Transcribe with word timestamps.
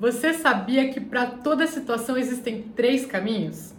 Você 0.00 0.32
sabia 0.32 0.88
que 0.88 0.98
para 0.98 1.26
toda 1.26 1.66
situação 1.66 2.16
existem 2.16 2.62
três 2.74 3.04
caminhos? 3.04 3.74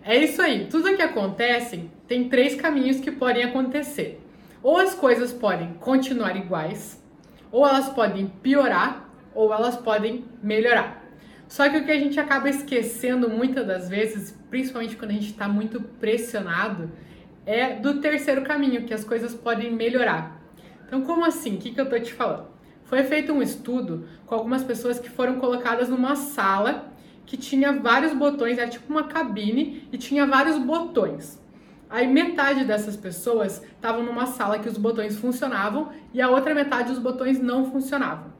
É 0.00 0.16
isso 0.16 0.40
aí, 0.40 0.68
tudo 0.70 0.94
que 0.94 1.02
acontece 1.02 1.90
tem 2.06 2.28
três 2.28 2.54
caminhos 2.54 3.00
que 3.00 3.10
podem 3.10 3.42
acontecer. 3.42 4.20
Ou 4.62 4.76
as 4.76 4.94
coisas 4.94 5.32
podem 5.32 5.74
continuar 5.74 6.36
iguais, 6.36 7.02
ou 7.50 7.66
elas 7.66 7.88
podem 7.88 8.28
piorar, 8.28 9.10
ou 9.34 9.52
elas 9.52 9.76
podem 9.76 10.24
melhorar. 10.40 11.04
Só 11.48 11.68
que 11.68 11.78
o 11.78 11.84
que 11.84 11.90
a 11.90 11.98
gente 11.98 12.20
acaba 12.20 12.48
esquecendo 12.48 13.28
muitas 13.28 13.66
das 13.66 13.88
vezes, 13.88 14.38
principalmente 14.48 14.96
quando 14.96 15.10
a 15.10 15.14
gente 15.14 15.32
está 15.32 15.48
muito 15.48 15.80
pressionado, 15.80 16.92
é 17.44 17.74
do 17.74 18.00
terceiro 18.00 18.42
caminho, 18.42 18.84
que 18.84 18.94
as 18.94 19.02
coisas 19.02 19.34
podem 19.34 19.72
melhorar. 19.72 20.39
Então, 20.90 21.02
como 21.02 21.24
assim? 21.24 21.54
O 21.54 21.58
que, 21.58 21.70
que 21.70 21.80
eu 21.80 21.88
tô 21.88 21.96
te 22.00 22.12
falando? 22.12 22.48
Foi 22.82 23.04
feito 23.04 23.32
um 23.32 23.40
estudo 23.40 24.08
com 24.26 24.34
algumas 24.34 24.64
pessoas 24.64 24.98
que 24.98 25.08
foram 25.08 25.36
colocadas 25.36 25.88
numa 25.88 26.16
sala 26.16 26.92
que 27.24 27.36
tinha 27.36 27.72
vários 27.72 28.12
botões, 28.12 28.58
era 28.58 28.68
tipo 28.68 28.92
uma 28.92 29.04
cabine 29.04 29.88
e 29.92 29.96
tinha 29.96 30.26
vários 30.26 30.58
botões. 30.58 31.40
Aí 31.88 32.08
metade 32.08 32.64
dessas 32.64 32.96
pessoas 32.96 33.62
estavam 33.62 34.02
numa 34.02 34.26
sala 34.26 34.58
que 34.58 34.68
os 34.68 34.76
botões 34.76 35.16
funcionavam 35.16 35.90
e 36.12 36.20
a 36.20 36.28
outra 36.28 36.56
metade 36.56 36.90
os 36.90 36.98
botões 36.98 37.38
não 37.38 37.70
funcionavam. 37.70 38.32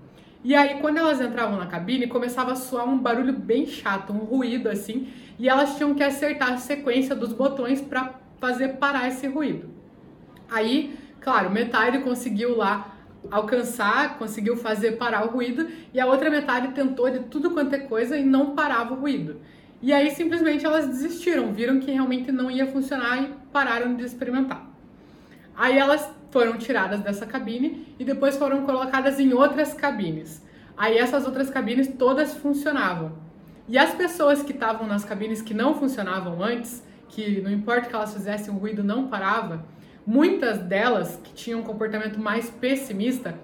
E 0.43 0.53
aí 0.53 0.81
quando 0.81 0.97
elas 0.97 1.21
entravam 1.21 1.57
na 1.57 1.69
cabine, 1.69 2.09
começava 2.09 2.51
a 2.51 2.57
soar 2.57 2.89
um 2.89 2.99
barulho 2.99 3.33
bem 3.33 3.65
chato, 3.65 4.13
um 4.13 4.25
ruído 4.25 4.69
assim, 4.69 5.07
e 5.39 5.49
elas 5.49 5.77
tinham 5.77 5.95
que 5.95 6.03
acertar 6.03 6.55
a 6.55 6.57
sequência 6.57 7.15
dos 7.15 7.33
botões 7.33 7.81
para 7.81 8.15
fazer 8.41 8.71
parar 8.71 9.07
esse 9.07 9.29
ruído. 9.29 9.71
Aí 10.51 10.99
Claro, 11.21 11.51
metade 11.51 11.99
conseguiu 11.99 12.57
lá 12.57 12.97
alcançar, 13.31 14.19
conseguiu 14.19 14.57
fazer 14.57 14.93
parar 14.93 15.27
o 15.27 15.31
ruído, 15.31 15.69
e 15.93 16.01
a 16.01 16.07
outra 16.07 16.31
metade 16.31 16.69
tentou 16.69 17.11
de 17.11 17.21
tudo 17.21 17.51
quanto 17.51 17.75
é 17.75 17.79
coisa 17.79 18.17
e 18.17 18.25
não 18.25 18.55
parava 18.55 18.95
o 18.95 19.01
ruído. 19.01 19.41
E 19.83 19.93
aí 19.93 20.11
simplesmente 20.11 20.65
elas 20.65 20.87
desistiram, 20.87 21.53
viram 21.53 21.81
que 21.81 21.91
realmente 21.91 22.31
não 22.33 22.51
ia 22.51 22.67
funcionar 22.67 23.23
e 23.23 23.35
pararam 23.53 23.95
de 23.95 24.05
experimentar. 24.05 24.67
Aí 25.57 25.79
elas 25.79 26.09
foram 26.31 26.57
tiradas 26.57 27.01
dessa 27.01 27.27
cabine 27.27 27.95
e 27.99 28.05
depois 28.05 28.37
foram 28.37 28.63
colocadas 28.65 29.19
em 29.19 29.33
outras 29.33 29.75
cabines. 29.75 30.43
Aí 30.77 30.97
essas 30.97 31.27
outras 31.27 31.51
cabines 31.51 31.89
todas 31.89 32.35
funcionavam. 32.35 33.13
E 33.69 33.79
as 33.79 33.95
pessoas 33.95 34.43
que 34.43 34.53
estavam 34.53 34.87
nas 34.87 35.05
cabines 35.05 35.43
que 35.43 35.55
não 35.55 35.75
funcionavam 35.75 36.43
antes, 36.43 36.83
que 37.09 37.41
não 37.41 37.51
importa 37.51 37.89
que 37.89 37.95
elas 37.95 38.13
fizessem, 38.13 38.53
o 38.53 38.57
ruído 38.57 38.83
não 38.83 39.09
parava, 39.09 39.65
Muitas 40.07 40.59
delas, 40.59 41.21
que 41.23 41.33
tinham 41.33 41.61
um 41.61 41.65
comportamento 41.65 42.19
mais 42.19 42.49
pessimista, 42.51 43.35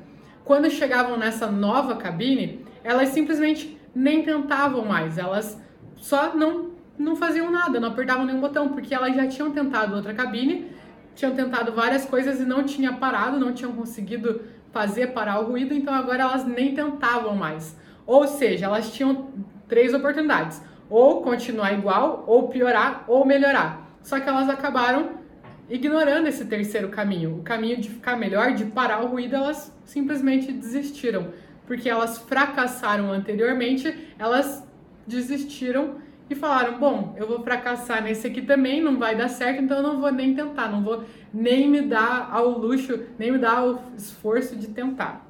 quando 0.44 0.70
chegavam 0.70 1.16
nessa 1.16 1.46
nova 1.48 1.96
cabine, 1.96 2.64
elas 2.82 3.08
simplesmente 3.10 3.78
nem 3.94 4.22
tentavam 4.22 4.84
mais, 4.84 5.18
elas 5.18 5.60
só 5.96 6.34
não, 6.34 6.70
não 6.98 7.16
faziam 7.16 7.50
nada, 7.50 7.80
não 7.80 7.88
apertavam 7.88 8.24
nenhum 8.24 8.40
botão, 8.40 8.68
porque 8.68 8.94
elas 8.94 9.14
já 9.14 9.26
tinham 9.26 9.50
tentado 9.50 9.96
outra 9.96 10.14
cabine, 10.14 10.70
tinham 11.14 11.34
tentado 11.34 11.72
várias 11.72 12.04
coisas 12.04 12.40
e 12.40 12.44
não 12.44 12.62
tinha 12.62 12.92
parado, 12.92 13.40
não 13.40 13.52
tinham 13.52 13.72
conseguido 13.72 14.42
fazer 14.70 15.08
parar 15.08 15.40
o 15.40 15.46
ruído, 15.46 15.74
então 15.74 15.92
agora 15.92 16.22
elas 16.22 16.46
nem 16.46 16.74
tentavam 16.74 17.34
mais. 17.34 17.76
Ou 18.06 18.26
seja, 18.26 18.66
elas 18.66 18.92
tinham 18.92 19.30
três 19.66 19.94
oportunidades: 19.94 20.62
ou 20.88 21.22
continuar 21.22 21.72
igual, 21.72 22.24
ou 22.26 22.48
piorar, 22.48 23.04
ou 23.08 23.24
melhorar. 23.24 23.90
Só 24.02 24.20
que 24.20 24.28
elas 24.28 24.48
acabaram 24.48 25.25
ignorando 25.68 26.28
esse 26.28 26.44
terceiro 26.44 26.88
caminho, 26.88 27.38
o 27.38 27.42
caminho 27.42 27.80
de 27.80 27.88
ficar 27.88 28.16
melhor, 28.16 28.54
de 28.54 28.64
parar 28.64 29.04
o 29.04 29.08
ruído, 29.08 29.34
elas 29.34 29.72
simplesmente 29.84 30.52
desistiram, 30.52 31.32
porque 31.66 31.88
elas 31.88 32.18
fracassaram 32.18 33.12
anteriormente, 33.12 34.14
elas 34.18 34.66
desistiram 35.06 35.96
e 36.28 36.34
falaram: 36.34 36.78
bom, 36.78 37.14
eu 37.16 37.26
vou 37.26 37.42
fracassar 37.42 38.02
nesse 38.02 38.26
aqui 38.26 38.42
também, 38.42 38.82
não 38.82 38.98
vai 38.98 39.16
dar 39.16 39.28
certo, 39.28 39.62
então 39.62 39.78
eu 39.78 39.82
não 39.82 40.00
vou 40.00 40.12
nem 40.12 40.34
tentar, 40.34 40.68
não 40.68 40.82
vou 40.82 41.04
nem 41.32 41.68
me 41.68 41.82
dar 41.82 42.28
ao 42.32 42.50
luxo, 42.50 43.00
nem 43.18 43.32
me 43.32 43.38
dar 43.38 43.64
o 43.64 43.80
esforço 43.96 44.56
de 44.56 44.68
tentar. 44.68 45.26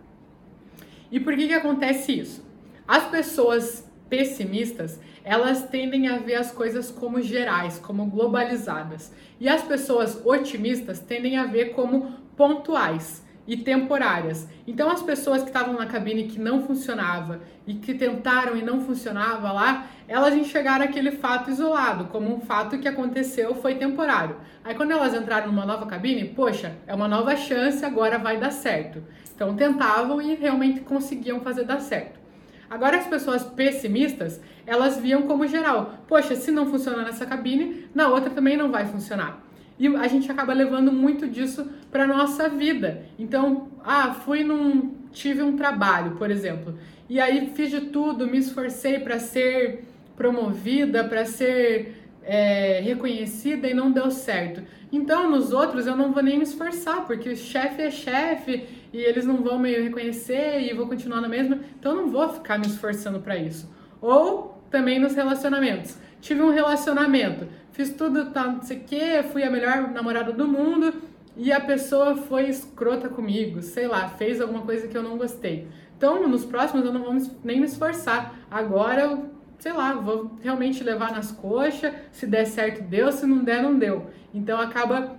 E 1.11 1.21
por 1.21 1.35
que 1.37 1.47
que 1.47 1.55
acontece 1.55 2.19
isso? 2.19 2.45
As 2.87 3.05
pessoas 3.05 3.86
pessimistas, 4.09 5.01
elas 5.25 5.65
tendem 5.65 6.09
a 6.09 6.19
ver 6.19 6.37
as 6.37 6.53
coisas 6.53 6.91
como 6.91 7.21
gerais, 7.21 7.79
como 7.79 8.07
globalizadas. 8.07 9.13
E 9.41 9.49
as 9.49 9.63
pessoas 9.63 10.21
otimistas 10.25 11.01
tendem 11.01 11.37
a 11.37 11.47
ver 11.47 11.71
como 11.71 12.13
pontuais 12.37 13.25
e 13.47 13.57
temporárias. 13.57 14.49
Então 14.67 14.91
as 14.91 15.03
pessoas 15.03 15.43
que 15.43 15.49
estavam 15.49 15.75
na 15.75 15.87
cabine 15.87 16.25
que 16.25 16.39
não 16.39 16.63
funcionava 16.67 17.41
e 17.67 17.75
que 17.75 17.95
tentaram 17.95 18.57
e 18.57 18.63
não 18.63 18.81
funcionava 18.81 19.53
lá, 19.53 19.87
elas 20.09 20.35
enxergaram 20.35 20.85
aquele 20.85 21.13
fato 21.13 21.51
isolado, 21.51 22.07
como 22.07 22.35
um 22.35 22.41
fato 22.41 22.79
que 22.79 22.89
aconteceu, 22.89 23.55
foi 23.55 23.77
temporário. 23.77 24.37
Aí 24.65 24.75
quando 24.75 24.91
elas 24.91 25.15
entraram 25.15 25.49
numa 25.49 25.65
nova 25.65 25.87
cabine, 25.87 26.25
poxa, 26.25 26.77
é 26.87 26.95
uma 26.95 27.09
nova 27.09 27.37
chance, 27.37 27.85
agora 27.85 28.19
vai 28.19 28.37
dar 28.37 28.51
certo. 28.51 29.03
Então 29.35 29.55
tentavam 29.55 30.21
e 30.21 30.35
realmente 30.35 30.81
conseguiam 30.81 31.41
fazer 31.41 31.65
dar 31.65 31.81
certo. 31.81 32.26
Agora 32.69 32.99
as 32.99 33.07
pessoas 33.07 33.43
pessimistas, 33.45 34.41
elas 34.67 34.99
viam 34.99 35.23
como 35.23 35.47
geral. 35.47 35.95
Poxa, 36.09 36.35
se 36.35 36.51
não 36.51 36.67
funciona 36.67 37.03
nessa 37.03 37.27
cabine, 37.27 37.87
na 37.95 38.09
outra 38.09 38.31
também 38.31 38.57
não 38.57 38.71
vai 38.71 38.87
funcionar. 38.87 39.45
E 39.79 39.87
a 39.89 40.09
gente 40.09 40.31
acaba 40.31 40.53
levando 40.53 40.91
muito 40.91 41.29
disso 41.29 41.69
para 41.91 42.07
nossa 42.07 42.49
vida. 42.49 43.03
Então, 43.19 43.69
ah, 43.85 44.15
fui 44.15 44.43
num 44.43 44.95
tive 45.13 45.43
um 45.43 45.57
trabalho, 45.57 46.13
por 46.13 46.31
exemplo, 46.31 46.79
e 47.09 47.19
aí 47.19 47.51
fiz 47.55 47.71
de 47.71 47.81
tudo, 47.81 48.27
me 48.27 48.37
esforcei 48.37 48.99
para 48.99 49.19
ser 49.19 49.85
promovida, 50.15 51.05
para 51.05 51.25
ser 51.25 52.06
é, 52.27 52.81
reconhecida 52.81 53.69
e 53.69 53.73
não 53.73 53.91
deu 53.91 54.11
certo. 54.11 54.63
Então, 54.93 55.31
nos 55.31 55.53
outros 55.53 55.87
eu 55.87 55.97
não 55.97 56.13
vou 56.13 56.23
nem 56.23 56.37
me 56.37 56.45
esforçar, 56.45 57.07
porque 57.07 57.31
o 57.31 57.37
chefe 57.37 57.83
é 57.83 57.91
chefe 57.91 58.67
e 58.93 58.99
eles 58.99 59.25
não 59.25 59.37
vão 59.39 59.59
me 59.59 59.73
reconhecer 59.73 60.61
e 60.61 60.75
vou 60.75 60.87
continuar 60.89 61.21
na 61.21 61.29
mesma. 61.29 61.59
Então, 61.79 61.93
eu 61.93 62.03
não 62.03 62.11
vou 62.11 62.29
ficar 62.29 62.59
me 62.59 62.67
esforçando 62.67 63.21
para 63.21 63.37
isso. 63.37 63.73
Ou 64.01 64.61
também 64.71 64.99
nos 64.99 65.15
relacionamentos. 65.15 65.97
Tive 66.21 66.43
um 66.43 66.51
relacionamento, 66.51 67.47
fiz 67.71 67.91
tudo, 67.91 68.31
tá, 68.31 68.47
não 68.47 68.63
sei 68.63 68.79
o 68.79 68.81
quê, 68.81 69.23
fui 69.33 69.45
a 69.45 69.51
melhor 69.51 69.93
namorada 69.93 70.33
do 70.33 70.49
mundo 70.49 70.93
e 71.37 71.53
a 71.53 71.61
pessoa 71.61 72.17
foi 72.17 72.49
escrota 72.49 73.09
comigo, 73.09 73.63
sei 73.63 73.87
lá, 73.87 74.09
fez 74.09 74.41
alguma 74.41 74.63
coisa 74.63 74.89
que 74.89 74.97
eu 74.97 75.03
não 75.03 75.17
gostei. 75.17 75.69
Então, 75.97 76.27
nos 76.27 76.45
próximos 76.45 76.85
eu 76.85 76.93
não 76.93 77.03
vou 77.03 77.17
nem 77.45 77.61
me 77.61 77.67
esforçar. 77.67 78.35
Agora 78.51 79.03
eu 79.03 79.36
sei 79.59 79.73
lá, 79.73 79.95
vou 79.95 80.37
realmente 80.43 80.83
levar 80.85 81.13
nas 81.13 81.33
coxas, 81.33 81.93
se 82.13 82.27
der 82.27 82.47
certo 82.47 82.83
deu, 82.83 83.11
se 83.11 83.27
não 83.27 83.43
der 83.43 83.63
não 83.63 83.79
deu. 83.79 84.11
Então 84.33 84.61
acaba 84.61 85.19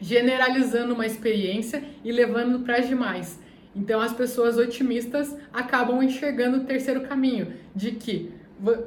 generalizando 0.00 0.94
uma 0.94 1.06
experiência 1.06 1.82
e 2.04 2.12
levando 2.12 2.60
para 2.60 2.80
demais. 2.80 3.40
Então 3.74 4.00
as 4.00 4.12
pessoas 4.12 4.56
otimistas 4.56 5.36
acabam 5.52 6.02
enxergando 6.02 6.58
o 6.58 6.64
terceiro 6.64 7.02
caminho, 7.02 7.54
de 7.74 7.92
que 7.92 8.32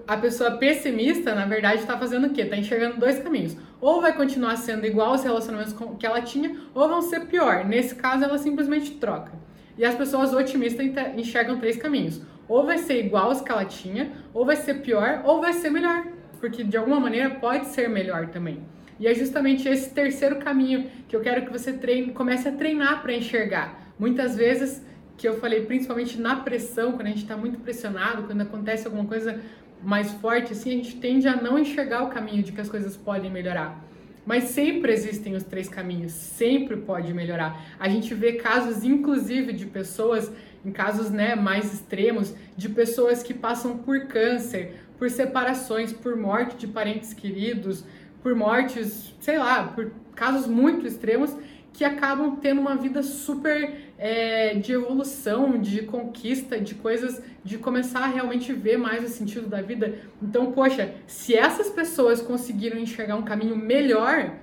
a 0.05 0.17
pessoa 0.17 0.57
pessimista, 0.57 1.33
na 1.33 1.45
verdade, 1.45 1.79
está 1.79 1.97
fazendo 1.97 2.27
o 2.27 2.29
quê? 2.31 2.41
Está 2.41 2.57
enxergando 2.57 2.99
dois 2.99 3.19
caminhos. 3.19 3.55
Ou 3.79 4.01
vai 4.01 4.13
continuar 4.13 4.57
sendo 4.57 4.85
igual 4.85 5.11
aos 5.11 5.23
relacionamentos 5.23 5.73
que 5.97 6.05
ela 6.05 6.21
tinha, 6.21 6.57
ou 6.73 6.89
vão 6.89 7.01
ser 7.01 7.21
pior. 7.27 7.65
Nesse 7.65 7.95
caso, 7.95 8.23
ela 8.23 8.37
simplesmente 8.37 8.91
troca. 8.91 9.31
E 9.77 9.85
as 9.85 9.95
pessoas 9.95 10.33
otimistas 10.33 10.85
enxergam 11.15 11.57
três 11.57 11.77
caminhos. 11.77 12.21
Ou 12.51 12.65
vai 12.65 12.79
ser 12.79 13.05
igual 13.05 13.27
aos 13.27 13.39
que 13.39 13.49
ela 13.49 13.63
tinha, 13.63 14.11
ou 14.33 14.45
vai 14.45 14.57
ser 14.57 14.81
pior, 14.81 15.21
ou 15.23 15.39
vai 15.39 15.53
ser 15.53 15.69
melhor. 15.69 16.05
Porque 16.37 16.65
de 16.65 16.75
alguma 16.75 16.99
maneira 16.99 17.29
pode 17.29 17.67
ser 17.67 17.87
melhor 17.87 18.27
também. 18.27 18.59
E 18.99 19.07
é 19.07 19.13
justamente 19.15 19.69
esse 19.69 19.93
terceiro 19.93 20.35
caminho 20.35 20.91
que 21.07 21.15
eu 21.15 21.21
quero 21.21 21.45
que 21.45 21.51
você 21.51 21.71
treine, 21.71 22.11
comece 22.11 22.49
a 22.49 22.51
treinar 22.51 23.01
para 23.01 23.13
enxergar. 23.13 23.93
Muitas 23.97 24.35
vezes, 24.35 24.85
que 25.15 25.25
eu 25.25 25.39
falei, 25.39 25.61
principalmente 25.65 26.19
na 26.19 26.35
pressão, 26.35 26.91
quando 26.91 27.07
a 27.07 27.11
gente 27.11 27.21
está 27.21 27.37
muito 27.37 27.57
pressionado, 27.57 28.23
quando 28.23 28.41
acontece 28.41 28.85
alguma 28.85 29.05
coisa 29.05 29.39
mais 29.81 30.11
forte, 30.11 30.51
assim, 30.51 30.71
a 30.71 30.73
gente 30.73 30.97
tende 30.97 31.29
a 31.29 31.41
não 31.41 31.57
enxergar 31.57 32.03
o 32.03 32.09
caminho 32.09 32.43
de 32.43 32.51
que 32.51 32.59
as 32.59 32.67
coisas 32.67 32.97
podem 32.97 33.31
melhorar. 33.31 33.81
Mas 34.25 34.43
sempre 34.43 34.91
existem 34.91 35.35
os 35.35 35.43
três 35.43 35.69
caminhos, 35.69 36.11
sempre 36.11 36.75
pode 36.75 37.13
melhorar. 37.13 37.65
A 37.79 37.87
gente 37.87 38.13
vê 38.13 38.33
casos, 38.33 38.83
inclusive, 38.83 39.53
de 39.53 39.65
pessoas, 39.65 40.31
em 40.65 40.71
casos 40.71 41.09
né, 41.09 41.35
mais 41.35 41.73
extremos, 41.73 42.33
de 42.55 42.69
pessoas 42.69 43.23
que 43.23 43.33
passam 43.33 43.77
por 43.77 44.07
câncer, 44.07 44.79
por 44.97 45.09
separações, 45.09 45.91
por 45.91 46.15
morte 46.15 46.55
de 46.55 46.67
parentes 46.67 47.13
queridos, 47.13 47.83
por 48.21 48.35
mortes, 48.35 49.15
sei 49.19 49.37
lá, 49.37 49.63
por 49.63 49.91
casos 50.15 50.45
muito 50.47 50.85
extremos 50.85 51.35
que 51.73 51.83
acabam 51.83 52.35
tendo 52.35 52.61
uma 52.61 52.75
vida 52.75 53.01
super 53.01 53.91
é, 53.97 54.55
de 54.55 54.73
evolução, 54.73 55.59
de 55.59 55.83
conquista, 55.83 56.59
de 56.59 56.75
coisas, 56.75 57.21
de 57.43 57.57
começar 57.57 58.01
a 58.01 58.07
realmente 58.07 58.51
ver 58.53 58.77
mais 58.77 59.03
o 59.03 59.07
sentido 59.07 59.47
da 59.47 59.61
vida. 59.61 59.95
Então, 60.21 60.51
poxa, 60.51 60.93
se 61.07 61.33
essas 61.33 61.69
pessoas 61.69 62.21
conseguiram 62.21 62.77
enxergar 62.77 63.15
um 63.15 63.23
caminho 63.23 63.55
melhor, 63.55 64.33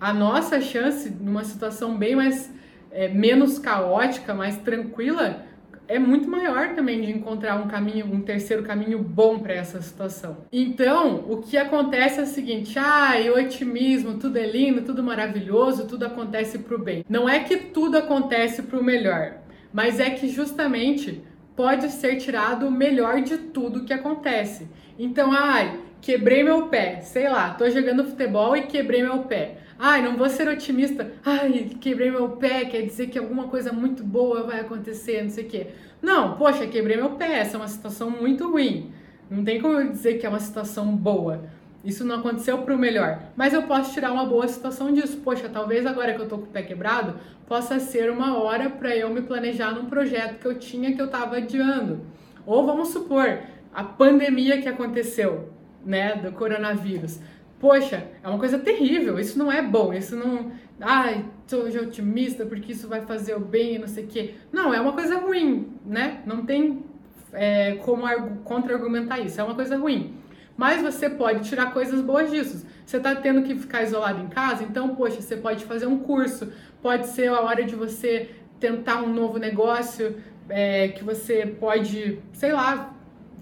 a 0.00 0.12
nossa 0.12 0.60
chance 0.60 1.10
numa 1.10 1.42
situação 1.42 1.96
bem 1.96 2.14
mais 2.14 2.52
é, 2.90 3.08
menos 3.08 3.58
caótica, 3.58 4.34
mais 4.34 4.56
tranquila, 4.58 5.46
é 5.88 5.98
muito 5.98 6.28
maior 6.28 6.74
também 6.74 7.00
de 7.00 7.10
encontrar 7.10 7.56
um 7.56 7.66
caminho, 7.66 8.06
um 8.06 8.20
terceiro 8.20 8.62
caminho 8.62 8.98
bom 8.98 9.38
para 9.38 9.54
essa 9.54 9.80
situação. 9.80 10.44
Então, 10.52 11.24
o 11.28 11.38
que 11.38 11.56
acontece 11.56 12.20
é 12.20 12.22
o 12.22 12.26
seguinte: 12.26 12.78
ah, 12.78 13.14
otimismo, 13.34 14.18
tudo 14.18 14.38
é 14.38 14.46
lindo, 14.46 14.82
tudo 14.82 15.02
maravilhoso, 15.02 15.88
tudo 15.88 16.04
acontece 16.04 16.58
para 16.58 16.76
o 16.76 16.78
bem. 16.78 17.04
Não 17.08 17.28
é 17.28 17.40
que 17.40 17.56
tudo 17.56 17.96
acontece 17.96 18.62
para 18.62 18.78
o 18.78 18.84
melhor, 18.84 19.38
mas 19.72 19.98
é 19.98 20.10
que 20.10 20.28
justamente 20.28 21.22
pode 21.56 21.90
ser 21.90 22.16
tirado 22.16 22.68
o 22.68 22.70
melhor 22.70 23.22
de 23.22 23.38
tudo 23.38 23.84
que 23.84 23.92
acontece. 23.92 24.68
Então, 24.98 25.32
ai, 25.32 25.80
quebrei 26.00 26.44
meu 26.44 26.68
pé, 26.68 27.00
sei 27.00 27.28
lá, 27.28 27.50
tô 27.54 27.68
jogando 27.68 28.04
futebol 28.04 28.56
e 28.56 28.62
quebrei 28.62 29.02
meu 29.02 29.20
pé. 29.20 29.56
Ai, 29.78 30.02
não 30.02 30.16
vou 30.16 30.28
ser 30.28 30.48
otimista. 30.48 31.12
Ai, 31.24 31.70
quebrei 31.80 32.10
meu 32.10 32.30
pé, 32.30 32.64
quer 32.64 32.82
dizer 32.82 33.06
que 33.08 33.18
alguma 33.18 33.46
coisa 33.46 33.72
muito 33.72 34.02
boa 34.02 34.42
vai 34.42 34.60
acontecer, 34.60 35.22
não 35.22 35.30
sei 35.30 35.44
o 35.44 35.48
quê. 35.48 35.66
Não, 36.02 36.36
poxa, 36.36 36.66
quebrei 36.66 36.96
meu 36.96 37.10
pé, 37.10 37.38
essa 37.38 37.56
é 37.56 37.60
uma 37.60 37.68
situação 37.68 38.10
muito 38.10 38.50
ruim. 38.50 38.92
Não 39.30 39.44
tem 39.44 39.60
como 39.60 39.78
eu 39.78 39.88
dizer 39.88 40.18
que 40.18 40.26
é 40.26 40.28
uma 40.28 40.40
situação 40.40 40.96
boa. 40.96 41.44
Isso 41.84 42.04
não 42.04 42.16
aconteceu 42.16 42.58
para 42.58 42.74
o 42.74 42.78
melhor, 42.78 43.22
mas 43.36 43.54
eu 43.54 43.62
posso 43.62 43.94
tirar 43.94 44.10
uma 44.10 44.26
boa 44.26 44.48
situação 44.48 44.92
disso. 44.92 45.18
Poxa, 45.18 45.48
talvez 45.48 45.86
agora 45.86 46.12
que 46.12 46.20
eu 46.20 46.28
tô 46.28 46.38
com 46.38 46.44
o 46.44 46.48
pé 46.48 46.62
quebrado, 46.62 47.14
possa 47.46 47.78
ser 47.78 48.10
uma 48.10 48.36
hora 48.36 48.68
para 48.68 48.96
eu 48.96 49.08
me 49.10 49.22
planejar 49.22 49.70
num 49.70 49.86
projeto 49.86 50.40
que 50.40 50.46
eu 50.46 50.58
tinha 50.58 50.92
que 50.92 51.00
eu 51.00 51.06
estava 51.06 51.36
adiando. 51.36 52.00
Ou 52.44 52.66
vamos 52.66 52.88
supor, 52.88 53.38
a 53.72 53.84
pandemia 53.84 54.60
que 54.60 54.68
aconteceu, 54.68 55.52
né, 55.84 56.16
do 56.16 56.32
coronavírus. 56.32 57.20
Poxa, 57.60 58.06
é 58.22 58.28
uma 58.28 58.38
coisa 58.38 58.58
terrível, 58.58 59.18
isso 59.18 59.38
não 59.38 59.50
é 59.50 59.60
bom, 59.60 59.92
isso 59.92 60.14
não. 60.14 60.52
Ai, 60.80 61.24
sou 61.46 61.66
otimista 61.66 62.46
porque 62.46 62.72
isso 62.72 62.86
vai 62.86 63.00
fazer 63.00 63.34
o 63.34 63.40
bem 63.40 63.74
e 63.74 63.78
não 63.78 63.88
sei 63.88 64.04
o 64.04 64.06
quê. 64.06 64.34
Não, 64.52 64.72
é 64.72 64.80
uma 64.80 64.92
coisa 64.92 65.18
ruim, 65.18 65.72
né? 65.84 66.22
Não 66.24 66.46
tem 66.46 66.84
é, 67.32 67.74
como 67.84 68.06
contra-argumentar 68.44 69.18
isso, 69.18 69.40
é 69.40 69.44
uma 69.44 69.54
coisa 69.54 69.76
ruim. 69.76 70.14
Mas 70.56 70.82
você 70.82 71.08
pode 71.08 71.48
tirar 71.48 71.72
coisas 71.72 72.00
boas 72.00 72.30
disso. 72.30 72.66
Você 72.84 72.96
está 72.96 73.14
tendo 73.14 73.42
que 73.42 73.54
ficar 73.54 73.82
isolado 73.82 74.20
em 74.20 74.28
casa, 74.28 74.64
então, 74.64 74.94
poxa, 74.94 75.20
você 75.20 75.36
pode 75.36 75.64
fazer 75.64 75.86
um 75.86 75.98
curso, 75.98 76.52
pode 76.80 77.06
ser 77.08 77.28
a 77.28 77.40
hora 77.40 77.64
de 77.64 77.76
você 77.76 78.30
tentar 78.58 79.02
um 79.02 79.12
novo 79.12 79.38
negócio, 79.38 80.16
é, 80.48 80.88
que 80.88 81.04
você 81.04 81.46
pode, 81.46 82.18
sei 82.32 82.52
lá, 82.52 82.94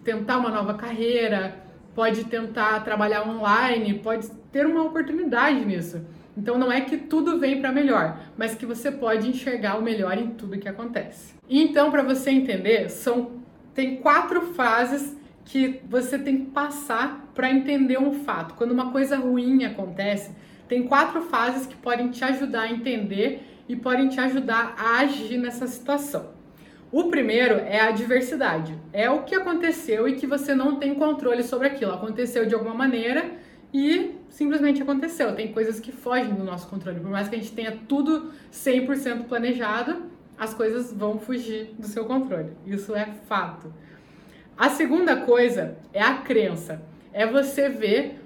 tentar 0.05 0.39
uma 0.39 0.51
nova 0.51 0.75
carreira, 0.75 1.66
pode 1.97 2.25
tentar 2.25 2.85
trabalhar 2.85 3.27
online, 3.27 3.95
pode 3.95 4.29
ter 4.53 4.67
uma 4.67 4.83
oportunidade 4.83 5.65
nisso. 5.65 6.05
Então 6.37 6.59
não 6.59 6.71
é 6.71 6.83
que 6.83 6.99
tudo 6.99 7.41
vem 7.41 7.59
para 7.59 7.73
melhor, 7.73 8.21
mas 8.37 8.55
que 8.55 8.67
você 8.67 8.93
pode 8.93 9.27
enxergar 9.27 9.79
o 9.79 9.83
melhor 9.83 10.19
em 10.19 10.29
tudo 10.29 10.59
que 10.59 10.69
acontece. 10.69 11.35
Então 11.49 11.91
para 11.91 12.03
você 12.03 12.31
entender, 12.31 12.91
são 12.91 13.41
tem 13.75 13.97
quatro 13.97 14.43
fases 14.53 15.17
que 15.47 15.81
você 15.89 16.19
tem 16.19 16.45
que 16.45 16.51
passar 16.51 17.31
para 17.35 17.51
entender 17.51 17.99
um 17.99 18.13
fato. 18.13 18.55
Quando 18.55 18.73
uma 18.73 18.93
coisa 18.93 19.17
ruim 19.17 19.65
acontece, 19.65 20.33
tem 20.69 20.83
quatro 20.83 21.23
fases 21.23 21.67
que 21.67 21.77
podem 21.77 22.11
te 22.11 22.23
ajudar 22.25 22.63
a 22.63 22.71
entender 22.71 23.43
e 23.67 23.75
podem 23.75 24.09
te 24.09 24.21
ajudar 24.21 24.75
a 24.79 24.99
agir 24.99 25.39
nessa 25.39 25.67
situação. 25.67 26.36
O 26.97 27.11
primeiro 27.11 27.57
é 27.57 27.79
a 27.79 27.89
adversidade. 27.89 28.75
É 28.91 29.11
o 29.11 29.23
que 29.23 29.35
aconteceu 29.35 30.09
e 30.09 30.15
que 30.15 30.27
você 30.27 30.55
não 30.55 30.77
tem 30.77 30.95
controle 30.95 31.43
sobre 31.43 31.67
aquilo. 31.67 31.93
Aconteceu 31.93 32.47
de 32.47 32.55
alguma 32.55 32.73
maneira 32.73 33.33
e 33.71 34.13
simplesmente 34.31 34.81
aconteceu. 34.81 35.35
Tem 35.35 35.53
coisas 35.53 35.79
que 35.79 35.93
fogem 35.93 36.33
do 36.33 36.43
nosso 36.43 36.67
controle. 36.69 36.99
Por 36.99 37.11
mais 37.11 37.29
que 37.29 37.37
a 37.37 37.39
gente 37.39 37.53
tenha 37.53 37.79
tudo 37.87 38.33
100% 38.51 39.25
planejado, 39.25 40.05
as 40.39 40.55
coisas 40.55 40.91
vão 40.91 41.19
fugir 41.19 41.75
do 41.79 41.87
seu 41.87 42.07
controle. 42.07 42.53
Isso 42.67 42.97
é 42.97 43.05
fato. 43.29 43.71
A 44.57 44.71
segunda 44.71 45.17
coisa 45.17 45.77
é 45.93 46.01
a 46.01 46.15
crença. 46.15 46.81
É 47.13 47.27
você 47.27 47.69
ver 47.69 48.26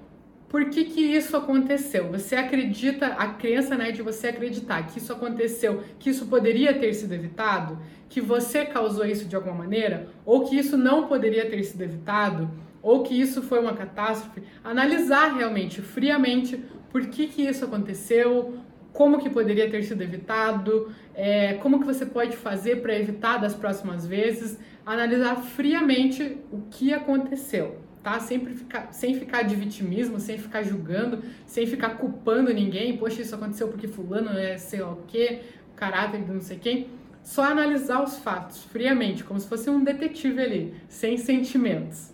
por 0.50 0.69
que, 0.69 0.85
que 0.85 1.00
isso 1.00 1.37
aconteceu? 1.37 2.11
Você 2.11 2.35
acredita, 2.35 3.06
a 3.06 3.29
crença 3.29 3.76
né, 3.76 3.93
de 3.93 4.02
você 4.02 4.26
acreditar 4.26 4.85
que 4.88 4.99
isso 4.99 5.12
aconteceu, 5.12 5.85
que 5.97 6.11
isso 6.11 6.26
poderia 6.26 6.75
ter 6.75 6.93
sido 6.93 7.14
evitado, 7.14 7.79
que 8.08 8.20
você 8.20 8.64
causou 8.64 9.06
isso 9.06 9.26
de 9.26 9.37
alguma 9.37 9.55
maneira, 9.55 10.08
ou 10.26 10.44
que 10.44 10.58
isso 10.58 10.76
não 10.76 11.06
poderia 11.06 11.49
ter 11.49 11.62
sido 11.62 11.82
evitado, 11.82 12.50
ou 12.82 13.05
que 13.05 13.14
isso 13.14 13.43
foi 13.43 13.61
uma 13.61 13.75
catástrofe, 13.75 14.43
analisar 14.64 15.37
realmente, 15.37 15.81
friamente, 15.81 16.61
por 16.91 17.06
que, 17.06 17.29
que 17.29 17.43
isso 17.43 17.64
aconteceu, 17.64 18.58
como 18.93 19.20
que 19.20 19.31
poderia 19.31 19.70
ter 19.70 19.85
sido 19.85 20.02
evitado, 20.02 20.93
é, 21.14 21.55
como 21.55 21.79
que 21.79 21.87
você 21.87 22.05
pode 22.05 22.37
fazer 22.37 22.82
para 22.82 22.99
evitar 22.99 23.38
das 23.38 23.55
próximas 23.55 24.05
vezes, 24.05 24.58
analisar 24.85 25.37
friamente 25.37 26.38
o 26.50 26.62
que 26.62 26.93
aconteceu 26.93 27.88
tá? 28.02 28.19
Sempre 28.20 28.55
ficar, 28.55 28.93
sem 28.93 29.14
ficar 29.14 29.43
de 29.43 29.55
vitimismo, 29.55 30.19
sem 30.19 30.38
ficar 30.38 30.62
julgando, 30.62 31.23
sem 31.47 31.67
ficar 31.67 31.91
culpando 31.91 32.52
ninguém. 32.52 32.97
Poxa, 32.97 33.23
isso 33.23 33.35
aconteceu 33.35 33.69
porque 33.69 33.88
fulano 33.88 34.31
é 34.31 34.56
sei 34.56 34.81
lá 34.81 34.93
o 34.93 35.02
quê, 35.06 35.41
caráter 35.76 36.23
de 36.23 36.32
não 36.32 36.41
sei 36.41 36.58
quem. 36.58 36.88
Só 37.23 37.44
analisar 37.44 38.02
os 38.02 38.17
fatos 38.19 38.64
friamente, 38.64 39.25
como 39.25 39.38
se 39.38 39.47
fosse 39.47 39.69
um 39.69 39.85
detetive 39.85 40.41
ali, 40.41 40.75
sem 40.88 41.17
sentimentos. 41.17 42.12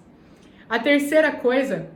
A 0.68 0.78
terceira 0.78 1.30
coisa 1.30 1.88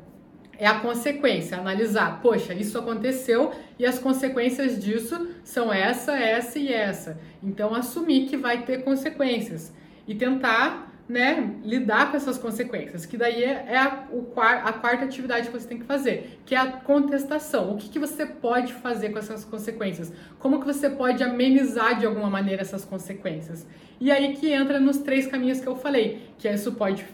é 0.57 0.67
a 0.67 0.79
consequência, 0.79 1.59
analisar, 1.59 2.21
poxa, 2.21 2.55
isso 2.55 2.79
aconteceu 2.79 3.51
e 3.79 3.87
as 3.87 3.99
consequências 3.99 4.79
disso 4.81 5.29
são 5.43 5.73
essa, 5.73 6.13
essa 6.17 6.59
e 6.59 6.73
essa. 6.73 7.19
Então 7.43 7.75
assumir 7.75 8.29
que 8.29 8.37
vai 8.37 8.63
ter 8.63 8.85
consequências 8.85 9.73
e 10.07 10.15
tentar 10.15 10.90
né, 11.11 11.57
lidar 11.65 12.11
com 12.11 12.17
essas 12.17 12.39
consequências, 12.39 13.05
que 13.05 13.17
daí 13.17 13.43
é, 13.43 13.67
é 13.69 13.77
a, 13.77 14.05
o, 14.13 14.25
a 14.41 14.73
quarta 14.73 15.05
atividade 15.05 15.49
que 15.49 15.53
você 15.53 15.67
tem 15.67 15.79
que 15.79 15.85
fazer, 15.85 16.41
que 16.47 16.55
é 16.55 16.59
a 16.59 16.71
contestação. 16.71 17.73
O 17.73 17.77
que, 17.77 17.89
que 17.89 17.99
você 17.99 18.25
pode 18.25 18.73
fazer 18.75 19.09
com 19.11 19.19
essas 19.19 19.45
consequências? 19.45 20.13
Como 20.39 20.61
que 20.61 20.67
você 20.67 20.89
pode 20.89 21.21
amenizar 21.25 21.99
de 21.99 22.07
alguma 22.07 22.31
maneira 22.31 22.63
essas 22.63 22.85
consequências? 22.85 23.67
E 24.01 24.09
aí 24.09 24.37
que 24.37 24.53
entra 24.53 24.79
nos 24.79 24.99
três 24.99 25.27
caminhos 25.27 25.61
que 25.61 25.67
eu 25.67 25.75
falei, 25.75 26.31
que 26.39 26.49
isso 26.49 26.73
pode 26.73 27.05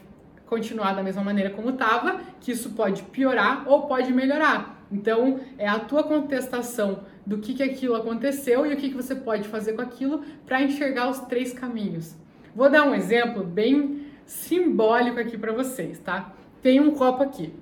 continuar 0.45 0.93
da 0.93 1.01
mesma 1.01 1.23
maneira 1.23 1.49
como 1.49 1.71
estava, 1.71 2.21
que 2.39 2.51
isso 2.51 2.69
pode 2.73 3.01
piorar 3.01 3.67
ou 3.67 3.87
pode 3.87 4.13
melhorar. 4.13 4.85
Então, 4.91 5.39
é 5.57 5.67
a 5.67 5.79
tua 5.79 6.03
contestação 6.03 6.99
do 7.25 7.39
que, 7.39 7.55
que 7.55 7.63
aquilo 7.63 7.95
aconteceu 7.95 8.63
e 8.67 8.75
o 8.75 8.77
que, 8.77 8.89
que 8.89 8.95
você 8.95 9.15
pode 9.15 9.47
fazer 9.47 9.73
com 9.73 9.81
aquilo 9.81 10.23
para 10.45 10.61
enxergar 10.61 11.09
os 11.09 11.19
três 11.21 11.51
caminhos. 11.51 12.15
Vou 12.57 12.71
dar 12.71 12.85
um 12.85 12.95
exemplo 12.95 13.43
bem 13.43 14.07
simbólico 14.25 15.19
aqui 15.19 15.37
para 15.37 15.53
vocês, 15.53 15.99
tá? 15.99 16.33
Tem 16.59 16.79
um 16.79 16.89
copo 16.89 17.21
aqui. 17.21 17.53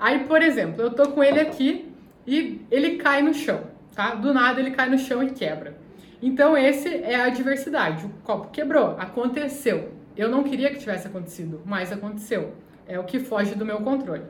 Aí, 0.00 0.20
por 0.20 0.40
exemplo, 0.40 0.80
eu 0.80 0.94
tô 0.94 1.10
com 1.10 1.22
ele 1.22 1.40
aqui 1.40 1.92
e 2.26 2.62
ele 2.70 2.96
cai 2.96 3.20
no 3.20 3.34
chão, 3.34 3.64
tá? 3.94 4.14
Do 4.14 4.32
nada 4.32 4.58
ele 4.60 4.70
cai 4.70 4.88
no 4.88 4.96
chão 4.96 5.22
e 5.22 5.32
quebra. 5.32 5.76
Então, 6.22 6.56
esse 6.56 6.88
é 6.88 7.16
a 7.16 7.26
adversidade. 7.26 8.06
O 8.06 8.08
copo 8.24 8.48
quebrou, 8.50 8.96
aconteceu. 8.98 9.92
Eu 10.16 10.30
não 10.30 10.42
queria 10.42 10.70
que 10.70 10.78
tivesse 10.78 11.06
acontecido, 11.06 11.60
mas 11.66 11.92
aconteceu. 11.92 12.54
É 12.88 12.98
o 12.98 13.04
que 13.04 13.18
foge 13.18 13.54
do 13.54 13.66
meu 13.66 13.82
controle. 13.82 14.24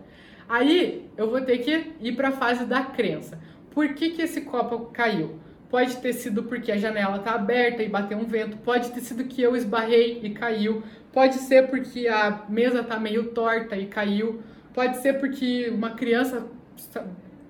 Aí, 0.49 1.09
eu 1.17 1.31
vou 1.31 1.41
ter 1.41 1.59
que 1.59 1.93
ir 2.01 2.17
para 2.17 2.31
a 2.31 2.33
fase 2.33 2.65
da 2.65 2.83
crença. 2.83 3.39
Por 3.71 3.95
que, 3.95 4.11
que 4.11 4.23
esse 4.23 4.41
copo 4.41 4.87
caiu? 4.87 5.39
Pode 5.75 5.97
ter 5.97 6.13
sido 6.13 6.45
porque 6.45 6.71
a 6.71 6.77
janela 6.77 7.17
está 7.17 7.33
aberta 7.33 7.83
e 7.83 7.89
bateu 7.89 8.17
um 8.17 8.25
vento. 8.25 8.57
Pode 8.59 8.93
ter 8.93 9.01
sido 9.01 9.25
que 9.25 9.43
eu 9.43 9.57
esbarrei 9.57 10.21
e 10.23 10.31
caiu. 10.31 10.85
Pode 11.13 11.35
ser 11.35 11.67
porque 11.67 12.07
a 12.07 12.45
mesa 12.49 12.83
está 12.83 12.97
meio 12.97 13.31
torta 13.31 13.77
e 13.77 13.87
caiu. 13.87 14.41
Pode 14.73 14.99
ser 14.99 15.15
porque 15.15 15.69
uma 15.75 15.91
criança, 15.91 16.47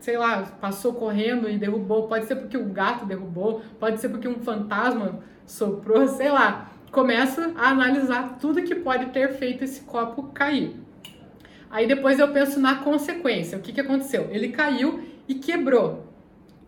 sei 0.00 0.16
lá, 0.16 0.40
passou 0.58 0.94
correndo 0.94 1.50
e 1.50 1.58
derrubou. 1.58 2.08
Pode 2.08 2.24
ser 2.24 2.36
porque 2.36 2.56
o 2.56 2.64
gato 2.64 3.04
derrubou. 3.04 3.60
Pode 3.78 4.00
ser 4.00 4.08
porque 4.08 4.26
um 4.26 4.36
fantasma 4.36 5.20
soprou, 5.44 6.08
sei 6.16 6.30
lá. 6.30 6.72
Começo 6.90 7.42
a 7.54 7.68
analisar 7.68 8.38
tudo 8.40 8.62
que 8.62 8.74
pode 8.74 9.04
ter 9.10 9.34
feito 9.34 9.64
esse 9.64 9.82
copo 9.82 10.30
cair. 10.32 10.74
Aí 11.70 11.86
depois 11.86 12.18
eu 12.18 12.28
penso 12.28 12.58
na 12.58 12.76
consequência. 12.76 13.58
O 13.58 13.60
que, 13.60 13.70
que 13.70 13.82
aconteceu? 13.82 14.28
Ele 14.30 14.48
caiu 14.48 15.06
e 15.28 15.34
quebrou. 15.34 16.03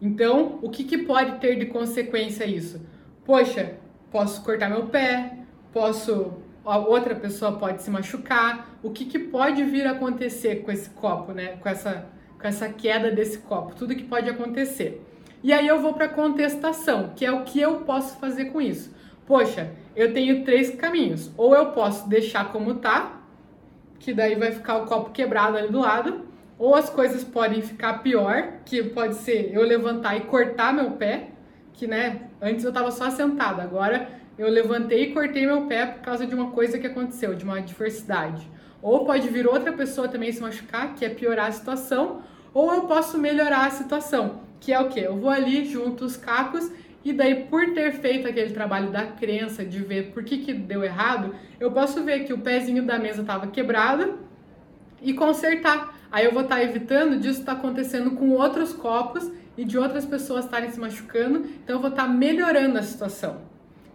Então, 0.00 0.58
o 0.62 0.70
que, 0.70 0.84
que 0.84 0.98
pode 0.98 1.38
ter 1.38 1.58
de 1.58 1.66
consequência 1.66 2.44
isso? 2.44 2.80
Poxa, 3.24 3.74
posso 4.10 4.42
cortar 4.42 4.68
meu 4.68 4.86
pé, 4.86 5.38
posso. 5.72 6.34
A 6.64 6.78
outra 6.78 7.14
pessoa 7.14 7.52
pode 7.52 7.82
se 7.82 7.90
machucar. 7.90 8.76
O 8.82 8.90
que, 8.90 9.04
que 9.04 9.18
pode 9.18 9.62
vir 9.62 9.86
a 9.86 9.92
acontecer 9.92 10.62
com 10.62 10.70
esse 10.70 10.90
copo, 10.90 11.32
né? 11.32 11.56
Com 11.60 11.68
essa, 11.68 12.06
com 12.38 12.46
essa 12.46 12.68
queda 12.68 13.10
desse 13.10 13.38
copo? 13.38 13.74
Tudo 13.74 13.94
que 13.94 14.04
pode 14.04 14.28
acontecer. 14.28 15.00
E 15.42 15.52
aí 15.52 15.66
eu 15.66 15.80
vou 15.80 15.94
para 15.94 16.08
contestação, 16.08 17.12
que 17.14 17.24
é 17.24 17.30
o 17.30 17.44
que 17.44 17.60
eu 17.60 17.80
posso 17.80 18.18
fazer 18.18 18.46
com 18.46 18.60
isso. 18.60 18.94
Poxa, 19.26 19.70
eu 19.94 20.12
tenho 20.12 20.44
três 20.44 20.74
caminhos. 20.74 21.30
Ou 21.36 21.54
eu 21.54 21.66
posso 21.72 22.08
deixar 22.08 22.50
como 22.50 22.74
tá, 22.74 23.20
que 24.00 24.12
daí 24.12 24.34
vai 24.34 24.50
ficar 24.50 24.78
o 24.78 24.86
copo 24.86 25.10
quebrado 25.10 25.56
ali 25.56 25.68
do 25.68 25.80
lado 25.80 26.26
ou 26.58 26.74
as 26.74 26.88
coisas 26.88 27.22
podem 27.22 27.60
ficar 27.62 28.02
pior, 28.02 28.60
que 28.64 28.82
pode 28.82 29.16
ser 29.16 29.50
eu 29.52 29.62
levantar 29.62 30.16
e 30.16 30.20
cortar 30.20 30.72
meu 30.72 30.92
pé, 30.92 31.28
que, 31.72 31.86
né, 31.86 32.28
antes 32.40 32.64
eu 32.64 32.70
estava 32.70 32.90
só 32.90 33.10
sentada, 33.10 33.62
agora 33.62 34.08
eu 34.38 34.48
levantei 34.48 35.04
e 35.04 35.12
cortei 35.12 35.46
meu 35.46 35.66
pé 35.66 35.86
por 35.86 36.02
causa 36.02 36.26
de 36.26 36.34
uma 36.34 36.50
coisa 36.50 36.78
que 36.78 36.86
aconteceu, 36.86 37.34
de 37.34 37.44
uma 37.44 37.58
adversidade. 37.58 38.48
Ou 38.82 39.04
pode 39.04 39.28
vir 39.28 39.46
outra 39.46 39.72
pessoa 39.72 40.08
também 40.08 40.32
se 40.32 40.40
machucar, 40.40 40.94
que 40.94 41.04
é 41.04 41.08
piorar 41.08 41.46
a 41.46 41.52
situação, 41.52 42.22
ou 42.52 42.72
eu 42.72 42.82
posso 42.82 43.18
melhorar 43.18 43.66
a 43.66 43.70
situação, 43.70 44.40
que 44.60 44.72
é 44.72 44.80
o 44.80 44.88
que? 44.88 45.00
Eu 45.00 45.16
vou 45.16 45.30
ali 45.30 45.64
junto 45.64 46.04
os 46.04 46.16
cacos 46.16 46.70
e 47.04 47.12
daí 47.12 47.44
por 47.44 47.72
ter 47.72 47.92
feito 47.92 48.26
aquele 48.26 48.52
trabalho 48.52 48.90
da 48.90 49.06
crença, 49.06 49.64
de 49.64 49.78
ver 49.78 50.12
por 50.12 50.24
que, 50.24 50.38
que 50.38 50.52
deu 50.52 50.82
errado, 50.82 51.34
eu 51.60 51.70
posso 51.70 52.02
ver 52.02 52.24
que 52.24 52.32
o 52.32 52.38
pezinho 52.38 52.84
da 52.84 52.98
mesa 52.98 53.20
estava 53.20 53.46
quebrado 53.46 54.18
e 55.00 55.14
consertar. 55.14 55.95
Aí 56.10 56.24
eu 56.24 56.32
vou 56.32 56.42
estar 56.42 56.56
tá 56.56 56.62
evitando 56.62 57.18
disso 57.18 57.40
estar 57.40 57.54
tá 57.54 57.58
acontecendo 57.58 58.12
com 58.12 58.30
outros 58.30 58.72
copos 58.72 59.30
e 59.56 59.64
de 59.64 59.78
outras 59.78 60.04
pessoas 60.04 60.44
estarem 60.44 60.70
se 60.70 60.78
machucando, 60.78 61.46
então 61.62 61.76
eu 61.76 61.80
vou 61.80 61.90
estar 61.90 62.04
tá 62.04 62.08
melhorando 62.08 62.78
a 62.78 62.82
situação. 62.82 63.40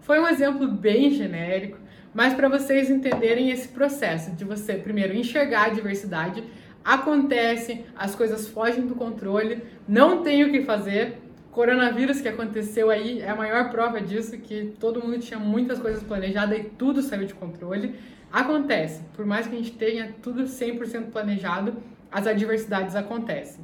Foi 0.01 0.19
um 0.19 0.27
exemplo 0.27 0.67
bem 0.67 1.11
genérico, 1.11 1.77
mas 2.13 2.33
para 2.33 2.49
vocês 2.49 2.89
entenderem 2.89 3.51
esse 3.51 3.67
processo 3.67 4.31
de 4.31 4.43
você 4.43 4.73
primeiro 4.73 5.15
enxergar 5.15 5.67
a 5.67 5.69
diversidade, 5.69 6.43
acontece, 6.83 7.85
as 7.95 8.15
coisas 8.15 8.47
fogem 8.47 8.85
do 8.85 8.95
controle, 8.95 9.63
não 9.87 10.23
tem 10.23 10.43
o 10.43 10.51
que 10.51 10.63
fazer. 10.63 11.19
Coronavírus 11.51 12.21
que 12.21 12.29
aconteceu 12.29 12.89
aí 12.89 13.19
é 13.19 13.29
a 13.29 13.35
maior 13.35 13.69
prova 13.69 14.01
disso, 14.01 14.37
que 14.37 14.73
todo 14.79 15.01
mundo 15.01 15.19
tinha 15.19 15.39
muitas 15.39 15.79
coisas 15.79 16.01
planejadas 16.01 16.57
e 16.57 16.63
tudo 16.63 17.01
saiu 17.01 17.25
de 17.25 17.33
controle. 17.33 17.95
Acontece, 18.31 19.01
por 19.13 19.25
mais 19.25 19.47
que 19.47 19.55
a 19.55 19.57
gente 19.57 19.73
tenha 19.73 20.15
tudo 20.21 20.43
100% 20.43 21.11
planejado, 21.11 21.75
as 22.11 22.27
adversidades 22.27 22.95
acontecem. 22.95 23.63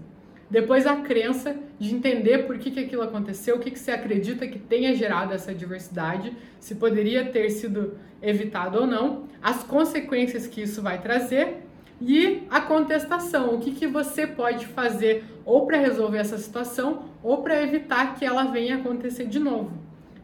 Depois 0.50 0.88
a 0.88 0.96
crença 0.98 1.58
de 1.78 1.94
entender 1.94 2.46
por 2.48 2.58
que, 2.58 2.72
que 2.72 2.80
aquilo 2.80 3.02
aconteceu, 3.02 3.58
o 3.58 3.60
que, 3.60 3.70
que 3.70 3.80
você 3.80 3.92
acredita 3.92 4.48
que 4.48 4.58
tenha 4.58 4.96
gerado 4.96 5.34
essa 5.34 5.52
adversidade, 5.52 6.34
se 6.60 6.76
poderia 6.76 7.26
ter 7.26 7.50
sido 7.50 7.98
evitado 8.22 8.80
ou 8.80 8.88
não, 8.88 9.26
as 9.42 9.64
consequências 9.64 10.48
que 10.48 10.62
isso 10.62 10.82
vai 10.82 11.02
trazer 11.02 11.64
e 12.00 12.44
a 12.50 12.62
contestação, 12.62 13.56
o 13.56 13.60
que, 13.60 13.72
que 13.72 13.88
você 13.88 14.26
pode 14.26 14.66
fazer 14.68 15.26
ou 15.44 15.66
para 15.66 15.78
resolver 15.78 16.20
essa 16.20 16.38
situação 16.38 17.06
ou 17.22 17.44
para 17.44 17.62
evitar 17.62 18.16
que 18.16 18.24
ela 18.24 18.46
venha 18.46 18.78
acontecer 18.78 19.26
de 19.26 19.40
novo. 19.40 19.72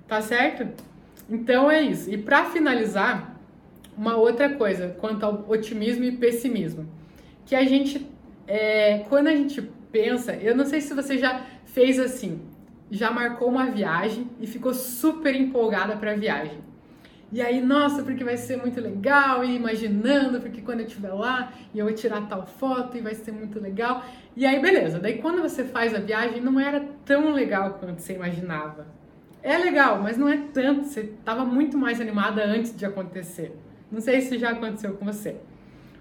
Tá 0.08 0.22
certo? 0.22 0.68
Então 1.30 1.70
é 1.70 1.82
isso. 1.82 2.10
E 2.10 2.18
para 2.18 2.46
finalizar, 2.46 3.34
uma 3.98 4.16
outra 4.16 4.50
coisa 4.50 4.96
quanto 5.00 5.24
ao 5.24 5.46
otimismo 5.48 6.04
e 6.04 6.12
pessimismo, 6.12 6.88
que 7.46 7.56
a 7.56 7.64
gente, 7.64 8.06
é, 8.48 9.00
quando 9.10 9.28
a 9.28 9.36
gente 9.36 9.62
pensa, 9.92 10.34
eu 10.36 10.56
não 10.56 10.66
sei 10.66 10.82
se 10.82 10.94
você 10.94 11.18
já 11.18 11.46
fez 11.66 12.00
assim, 12.00 12.42
já 12.90 13.12
marcou 13.12 13.48
uma 13.48 13.68
viagem 13.68 14.30
e 14.40 14.48
ficou 14.48 14.74
super 14.74 15.36
empolgada 15.36 15.96
para 15.96 16.12
a 16.12 16.16
viagem. 16.16 16.60
E 17.32 17.42
aí, 17.42 17.60
nossa, 17.62 18.04
porque 18.04 18.24
vai 18.24 18.38
ser 18.38 18.58
muito 18.58 18.80
legal, 18.80 19.44
e 19.44 19.56
imaginando, 19.56 20.40
porque 20.40 20.62
quando 20.62 20.82
eu 20.82 20.86
estiver 20.86 21.12
lá, 21.12 21.52
e 21.74 21.80
eu 21.80 21.86
vou 21.86 21.94
tirar 21.96 22.28
tal 22.28 22.46
foto 22.46 22.96
e 22.96 23.02
vai 23.02 23.16
ser 23.16 23.32
muito 23.32 23.60
legal. 23.60 24.06
E 24.36 24.46
aí, 24.46 24.62
beleza. 24.62 25.00
Daí, 25.00 25.18
quando 25.18 25.42
você 25.42 25.64
faz 25.64 25.96
a 25.96 26.00
viagem, 26.00 26.40
não 26.42 26.60
era 26.60 26.86
tão 27.04 27.32
legal 27.32 27.80
quanto 27.80 28.00
você 28.00 28.14
imaginava. 28.14 28.86
É 29.42 29.58
legal, 29.58 30.00
mas 30.00 30.16
não 30.16 30.30
é 30.30 30.38
tanto. 30.54 30.86
Você 30.86 31.00
estava 31.00 31.44
muito 31.44 31.76
mais 31.76 32.00
animada 32.00 32.46
antes 32.46 32.78
de 32.78 32.86
acontecer. 32.86 33.58
Não 33.92 34.00
sei 34.00 34.22
se 34.22 34.38
já 34.38 34.52
aconteceu 34.52 34.94
com 34.94 35.04
você. 35.04 35.38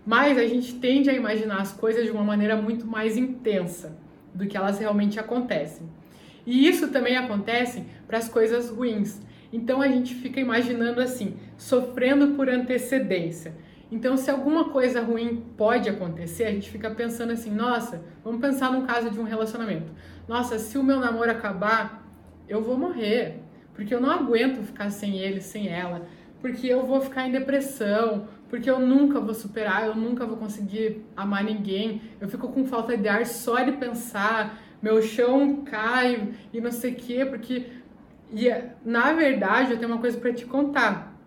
Mas 0.04 0.36
a 0.36 0.46
gente 0.46 0.74
tende 0.74 1.08
a 1.08 1.12
imaginar 1.12 1.60
as 1.60 1.72
coisas 1.72 2.04
de 2.04 2.10
uma 2.10 2.24
maneira 2.24 2.56
muito 2.56 2.86
mais 2.86 3.16
intensa 3.16 3.96
do 4.34 4.46
que 4.46 4.56
elas 4.56 4.78
realmente 4.78 5.20
acontecem. 5.20 5.86
E 6.44 6.66
isso 6.66 6.88
também 6.88 7.16
acontece 7.16 7.84
para 8.06 8.18
as 8.18 8.28
coisas 8.28 8.68
ruins. 8.68 9.20
Então 9.52 9.80
a 9.80 9.86
gente 9.86 10.14
fica 10.14 10.40
imaginando 10.40 11.00
assim, 11.00 11.36
sofrendo 11.56 12.34
por 12.34 12.48
antecedência. 12.48 13.54
Então, 13.92 14.16
se 14.16 14.30
alguma 14.30 14.70
coisa 14.70 15.02
ruim 15.02 15.44
pode 15.54 15.86
acontecer, 15.86 16.44
a 16.44 16.50
gente 16.50 16.70
fica 16.70 16.90
pensando 16.90 17.30
assim: 17.30 17.50
nossa, 17.50 18.02
vamos 18.24 18.40
pensar 18.40 18.72
no 18.72 18.86
caso 18.86 19.10
de 19.10 19.20
um 19.20 19.22
relacionamento. 19.22 19.92
Nossa, 20.26 20.58
se 20.58 20.78
o 20.78 20.82
meu 20.82 20.98
namoro 20.98 21.30
acabar, 21.30 22.02
eu 22.48 22.62
vou 22.62 22.78
morrer, 22.78 23.40
porque 23.74 23.94
eu 23.94 24.00
não 24.00 24.10
aguento 24.10 24.64
ficar 24.64 24.88
sem 24.88 25.18
ele, 25.18 25.42
sem 25.42 25.68
ela 25.68 26.08
porque 26.42 26.66
eu 26.66 26.84
vou 26.84 27.00
ficar 27.00 27.26
em 27.26 27.30
depressão, 27.30 28.26
porque 28.52 28.68
eu 28.68 28.78
nunca 28.78 29.18
vou 29.18 29.32
superar, 29.32 29.86
eu 29.86 29.96
nunca 29.96 30.26
vou 30.26 30.36
conseguir 30.36 31.02
amar 31.16 31.42
ninguém, 31.42 32.02
eu 32.20 32.28
fico 32.28 32.48
com 32.48 32.66
falta 32.66 32.94
de 32.94 33.08
ar 33.08 33.24
só 33.24 33.62
de 33.62 33.72
pensar, 33.72 34.62
meu 34.82 35.00
chão 35.00 35.62
cai 35.64 36.34
e 36.52 36.60
não 36.60 36.70
sei 36.70 36.92
o 36.92 36.94
quê, 36.94 37.24
porque. 37.24 37.64
E 38.30 38.50
na 38.84 39.14
verdade, 39.14 39.70
eu 39.70 39.78
tenho 39.78 39.90
uma 39.90 40.02
coisa 40.02 40.18
para 40.18 40.34
te 40.34 40.44
contar. 40.44 41.18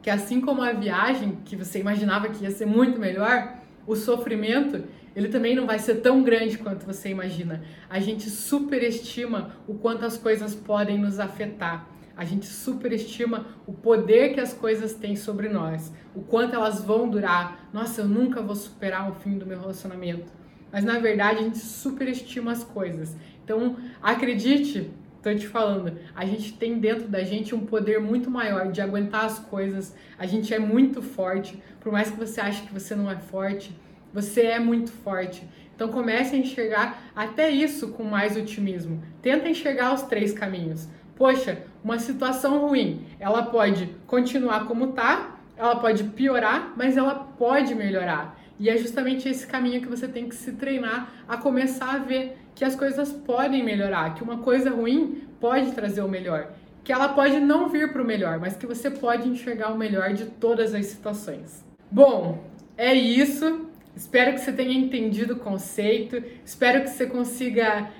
Que 0.00 0.08
assim 0.08 0.40
como 0.40 0.62
a 0.62 0.72
viagem, 0.72 1.40
que 1.44 1.56
você 1.56 1.78
imaginava 1.78 2.30
que 2.30 2.42
ia 2.42 2.50
ser 2.50 2.64
muito 2.64 2.98
melhor, 2.98 3.54
o 3.86 3.94
sofrimento, 3.94 4.82
ele 5.14 5.28
também 5.28 5.54
não 5.54 5.66
vai 5.66 5.78
ser 5.78 5.96
tão 5.96 6.22
grande 6.22 6.56
quanto 6.56 6.86
você 6.86 7.10
imagina. 7.10 7.62
A 7.90 8.00
gente 8.00 8.30
superestima 8.30 9.56
o 9.68 9.74
quanto 9.74 10.06
as 10.06 10.16
coisas 10.16 10.54
podem 10.54 10.96
nos 10.96 11.20
afetar. 11.20 11.86
A 12.16 12.24
gente 12.24 12.46
superestima 12.46 13.46
o 13.66 13.72
poder 13.72 14.34
que 14.34 14.40
as 14.40 14.52
coisas 14.52 14.94
têm 14.94 15.16
sobre 15.16 15.48
nós, 15.48 15.92
o 16.14 16.20
quanto 16.20 16.54
elas 16.54 16.82
vão 16.82 17.08
durar. 17.08 17.68
Nossa, 17.72 18.02
eu 18.02 18.08
nunca 18.08 18.42
vou 18.42 18.54
superar 18.54 19.10
o 19.10 19.14
fim 19.14 19.38
do 19.38 19.46
meu 19.46 19.58
relacionamento. 19.58 20.32
Mas 20.70 20.84
na 20.84 20.98
verdade 20.98 21.40
a 21.40 21.42
gente 21.42 21.58
superestima 21.58 22.52
as 22.52 22.64
coisas. 22.64 23.14
Então, 23.44 23.76
acredite, 24.00 24.90
tô 25.22 25.34
te 25.34 25.46
falando, 25.46 25.98
a 26.14 26.24
gente 26.24 26.54
tem 26.54 26.78
dentro 26.78 27.08
da 27.08 27.22
gente 27.22 27.54
um 27.54 27.66
poder 27.66 28.00
muito 28.00 28.30
maior 28.30 28.70
de 28.72 28.80
aguentar 28.80 29.24
as 29.24 29.38
coisas. 29.38 29.94
A 30.18 30.26
gente 30.26 30.54
é 30.54 30.58
muito 30.58 31.02
forte, 31.02 31.62
por 31.80 31.92
mais 31.92 32.10
que 32.10 32.18
você 32.18 32.40
ache 32.40 32.62
que 32.62 32.72
você 32.72 32.94
não 32.94 33.10
é 33.10 33.16
forte, 33.16 33.76
você 34.12 34.42
é 34.42 34.58
muito 34.58 34.90
forte. 34.92 35.46
Então 35.74 35.88
comece 35.88 36.36
a 36.36 36.38
enxergar 36.38 37.02
até 37.14 37.50
isso 37.50 37.88
com 37.88 38.04
mais 38.04 38.36
otimismo. 38.36 39.02
Tenta 39.20 39.48
enxergar 39.48 39.94
os 39.94 40.02
três 40.02 40.32
caminhos. 40.32 40.88
Poxa, 41.16 41.62
uma 41.84 41.98
situação 41.98 42.66
ruim, 42.66 43.04
ela 43.18 43.42
pode 43.42 43.88
continuar 44.06 44.66
como 44.66 44.88
tá, 44.88 45.36
ela 45.56 45.76
pode 45.76 46.04
piorar, 46.04 46.72
mas 46.76 46.96
ela 46.96 47.14
pode 47.14 47.74
melhorar. 47.74 48.38
E 48.58 48.68
é 48.68 48.76
justamente 48.76 49.28
esse 49.28 49.46
caminho 49.46 49.80
que 49.80 49.88
você 49.88 50.06
tem 50.06 50.28
que 50.28 50.34
se 50.34 50.52
treinar 50.52 51.12
a 51.28 51.36
começar 51.36 51.94
a 51.94 51.98
ver 51.98 52.38
que 52.54 52.64
as 52.64 52.76
coisas 52.76 53.12
podem 53.12 53.64
melhorar, 53.64 54.14
que 54.14 54.22
uma 54.22 54.38
coisa 54.38 54.70
ruim 54.70 55.22
pode 55.40 55.72
trazer 55.72 56.02
o 56.02 56.08
melhor, 56.08 56.52
que 56.84 56.92
ela 56.92 57.08
pode 57.08 57.40
não 57.40 57.68
vir 57.68 57.92
para 57.92 58.02
o 58.02 58.04
melhor, 58.04 58.38
mas 58.38 58.56
que 58.56 58.66
você 58.66 58.90
pode 58.90 59.28
enxergar 59.28 59.72
o 59.72 59.78
melhor 59.78 60.12
de 60.12 60.26
todas 60.26 60.74
as 60.74 60.86
situações. 60.86 61.64
Bom, 61.90 62.44
é 62.76 62.94
isso. 62.94 63.68
Espero 63.94 64.32
que 64.32 64.40
você 64.40 64.52
tenha 64.52 64.72
entendido 64.72 65.34
o 65.34 65.38
conceito. 65.38 66.22
Espero 66.44 66.82
que 66.82 66.90
você 66.90 67.06
consiga 67.06 67.90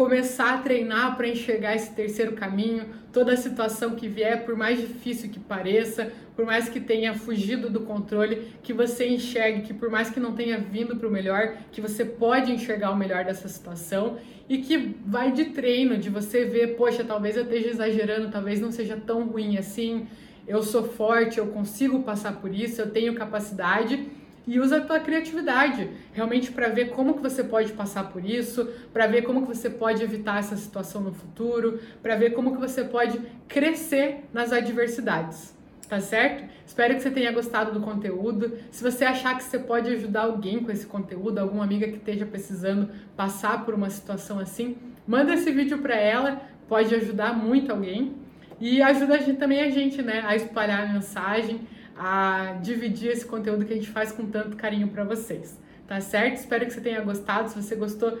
começar 0.00 0.54
a 0.54 0.58
treinar 0.62 1.14
para 1.14 1.28
enxergar 1.28 1.76
esse 1.76 1.92
terceiro 1.92 2.32
caminho, 2.32 2.86
toda 3.12 3.36
situação 3.36 3.90
que 3.94 4.08
vier, 4.08 4.46
por 4.46 4.56
mais 4.56 4.80
difícil 4.80 5.28
que 5.28 5.38
pareça, 5.38 6.10
por 6.34 6.46
mais 6.46 6.70
que 6.70 6.80
tenha 6.80 7.12
fugido 7.12 7.68
do 7.68 7.80
controle, 7.80 8.50
que 8.62 8.72
você 8.72 9.06
enxergue 9.06 9.60
que 9.60 9.74
por 9.74 9.90
mais 9.90 10.08
que 10.08 10.18
não 10.18 10.32
tenha 10.32 10.56
vindo 10.56 10.96
para 10.96 11.06
o 11.06 11.10
melhor, 11.10 11.54
que 11.70 11.82
você 11.82 12.02
pode 12.02 12.50
enxergar 12.50 12.92
o 12.92 12.96
melhor 12.96 13.26
dessa 13.26 13.46
situação 13.46 14.16
e 14.48 14.56
que 14.62 14.96
vai 15.04 15.32
de 15.32 15.50
treino, 15.50 15.98
de 15.98 16.08
você 16.08 16.46
ver, 16.46 16.78
poxa, 16.78 17.04
talvez 17.04 17.36
eu 17.36 17.42
esteja 17.42 17.68
exagerando, 17.68 18.30
talvez 18.30 18.58
não 18.58 18.72
seja 18.72 18.96
tão 18.96 19.26
ruim 19.26 19.58
assim, 19.58 20.06
eu 20.48 20.62
sou 20.62 20.82
forte, 20.82 21.36
eu 21.36 21.48
consigo 21.48 22.02
passar 22.04 22.40
por 22.40 22.54
isso, 22.54 22.80
eu 22.80 22.90
tenho 22.90 23.14
capacidade 23.14 24.08
e 24.46 24.58
usa 24.58 24.78
a 24.78 24.80
tua 24.80 25.00
criatividade 25.00 25.88
realmente 26.12 26.50
para 26.50 26.68
ver 26.68 26.90
como 26.90 27.14
que 27.14 27.22
você 27.22 27.44
pode 27.44 27.72
passar 27.72 28.10
por 28.10 28.24
isso, 28.24 28.68
para 28.92 29.06
ver 29.06 29.22
como 29.22 29.42
que 29.42 29.48
você 29.48 29.70
pode 29.70 30.02
evitar 30.02 30.38
essa 30.38 30.56
situação 30.56 31.00
no 31.00 31.12
futuro, 31.12 31.78
para 32.02 32.16
ver 32.16 32.30
como 32.30 32.52
que 32.52 32.60
você 32.60 32.84
pode 32.84 33.20
crescer 33.46 34.24
nas 34.32 34.52
adversidades. 34.52 35.58
Tá 35.88 35.98
certo? 35.98 36.48
Espero 36.64 36.94
que 36.94 37.00
você 37.00 37.10
tenha 37.10 37.32
gostado 37.32 37.72
do 37.72 37.80
conteúdo. 37.80 38.56
Se 38.70 38.80
você 38.80 39.04
achar 39.04 39.36
que 39.36 39.42
você 39.42 39.58
pode 39.58 39.92
ajudar 39.92 40.22
alguém 40.22 40.62
com 40.62 40.70
esse 40.70 40.86
conteúdo, 40.86 41.38
alguma 41.38 41.64
amiga 41.64 41.88
que 41.88 41.96
esteja 41.96 42.24
precisando 42.24 42.88
passar 43.16 43.64
por 43.64 43.74
uma 43.74 43.90
situação 43.90 44.38
assim, 44.38 44.76
manda 45.04 45.34
esse 45.34 45.50
vídeo 45.50 45.78
para 45.78 45.96
ela, 45.96 46.42
pode 46.68 46.94
ajudar 46.94 47.36
muito 47.36 47.72
alguém. 47.72 48.14
E 48.60 48.80
ajuda 48.80 49.14
a 49.14 49.18
gente, 49.18 49.38
também 49.38 49.62
a 49.62 49.70
gente, 49.70 50.00
né, 50.00 50.22
a 50.24 50.36
espalhar 50.36 50.88
a 50.88 50.92
mensagem, 50.92 51.62
a 52.02 52.54
dividir 52.62 53.10
esse 53.10 53.26
conteúdo 53.26 53.66
que 53.66 53.74
a 53.74 53.76
gente 53.76 53.90
faz 53.90 54.10
com 54.10 54.24
tanto 54.24 54.56
carinho 54.56 54.88
para 54.88 55.04
vocês. 55.04 55.58
Tá 55.86 56.00
certo? 56.00 56.36
Espero 56.36 56.64
que 56.64 56.72
você 56.72 56.80
tenha 56.80 57.02
gostado. 57.02 57.50
Se 57.50 57.62
você 57.62 57.76
gostou, 57.76 58.18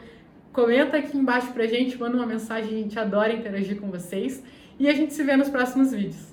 comenta 0.52 0.98
aqui 0.98 1.16
embaixo 1.16 1.50
pra 1.52 1.66
gente, 1.66 1.98
manda 1.98 2.14
uma 2.14 2.26
mensagem, 2.26 2.68
a 2.68 2.82
gente 2.82 2.98
adora 2.98 3.32
interagir 3.32 3.80
com 3.80 3.90
vocês. 3.90 4.44
E 4.78 4.86
a 4.86 4.92
gente 4.92 5.14
se 5.14 5.22
vê 5.22 5.34
nos 5.34 5.48
próximos 5.48 5.92
vídeos. 5.92 6.29